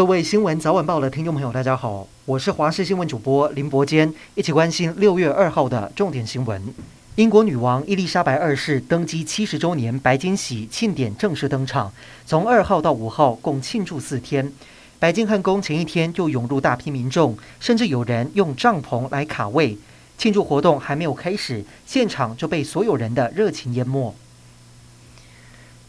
[0.00, 6.72] 各位新闻早晚报的听众朋友，大家好，我是华视新闻主播林伯坚，一起关心六月二号的重点新闻。
[7.16, 11.92] 英国女王伊丽莎白二世登基七十周年白金禧庆典正式登场，
[12.24, 14.50] 从二号到五号共庆祝四天。
[14.98, 19.76] 白金汉宫前一天就涌入大批民众，甚至有人用帐篷来卡位。
[20.16, 24.14] 庆祝活动还没有开始，现场就被所有人的热情淹没。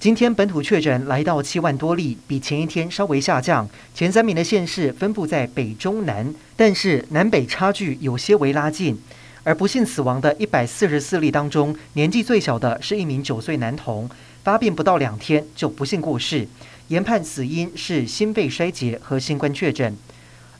[0.01, 3.69] 今天本土确诊来到七万多例，比前一天稍微下降。
[3.93, 8.99] 前三名的县市分布在北中南，但是南北差距有些微拉近。
[9.43, 14.09] 而不幸死亡的一百四十四例当中，年纪最小的是一名九岁男童，
[14.43, 16.47] 发病不到两天就不幸过世，
[16.87, 19.95] 研判死因是心肺衰竭和新冠确诊。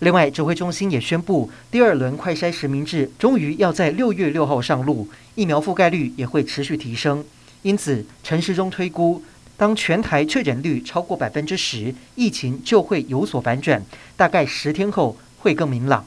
[0.02, 7.26] 另外，指挥中心也宣布，第二轮快筛实名制终于要在六月六号上路，疫苗覆盖率也会持续提升。
[7.64, 9.24] 因此，陈时中推估，
[9.56, 13.84] 当全台确诊率超过百分之十，疫情就会有所反转，
[14.18, 16.06] 大概十天后会更明朗。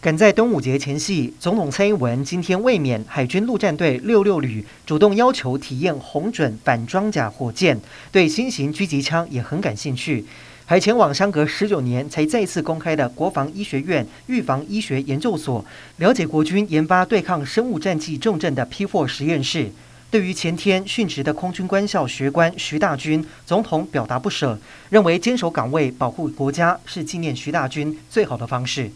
[0.00, 7.78] 赶在端午节前夕，总统蔡英文今天慰勉海军陆战队六六旅，主动要求体验红准反装甲火箭，
[8.10, 10.24] 对新型狙击枪也很感兴趣，
[10.64, 15.62] 还前往相隔十九年才再次公开的国防医学院预防医学研究所，
[15.98, 19.70] 了解国军研发对抗生物战剂重症的 P4 实验室。
[20.10, 24.58] 对于前天殉职的空军官校学官徐大军，总统表达不舍，
[24.88, 28.90] 认为坚守岗位、保护国家是纪念徐大军最好的方式。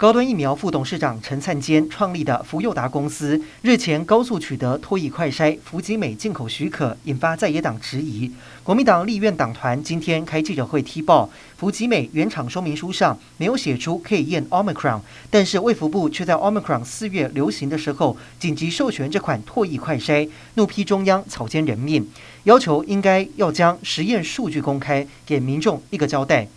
[0.00, 8.32] 高端疫苗副董事长陈灿坚创立的福佑达公司日前高速取得唾液快筛福吉美进口许可，引发在野党质疑。
[8.62, 22.08] 国民党立院党团今天开记者会踢爆，福吉美原厂说明书上没有写出可以验 Omicron，但是卫福部却在 Omicron 四月流行的时候紧急授权这款唾液快筛，怒批中央草菅人命，
[22.44, 26.48] 要求应该要将实验数据公开，给民众一个交代。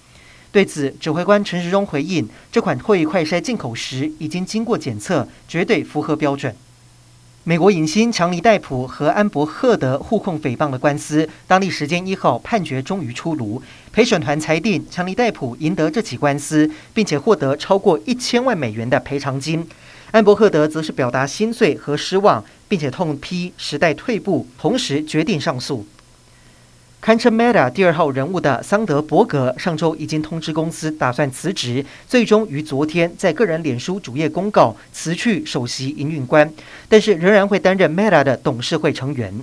[0.53, 6.56] 对此，指挥官陈时中回应：这款唾液快筛进口时已经经过检测，绝对符合标准。
[7.44, 19.68] 美国影星强尼戴普和安伯赫德互控诽谤的官司，当地时间一号判决终于出炉，陪审团裁定强尼戴普赢得这起官司，并且获得超过一千万美元的赔偿金。
[20.12, 25.88] 安伯赫德则是表达心碎和失望，并且痛批时代退步，同时决定上诉。
[27.03, 36.50] 堪称 Meta 第二号人物的桑德伯格上周已经通知公司打算辞职，最终于昨天在个人脸书主页公告辞去首席营运官，
[36.88, 39.34] 但是仍然会担任 Meta 的董事会成员。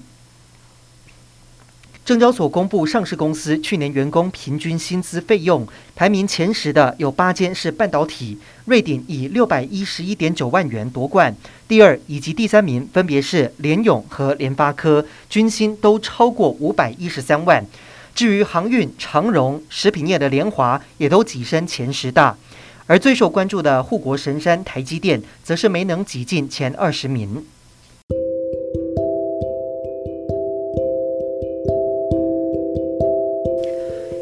[2.11, 11.33] 证交所公布上市公司去年员工平均薪资费用，排名前十的有八间是半导体，瑞鼎以六百一十一点九万元夺冠，
[11.69, 17.65] 第二以及第三名分别是联咏和联发科，均薪都超过五百一十三万。
[18.13, 22.37] 至于航运、长荣、食品业的联华也都跻身前十大，
[22.89, 27.47] 而最受关注的护国神山台积电，则是没能挤进前二十名。